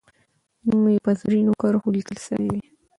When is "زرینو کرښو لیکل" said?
1.19-2.17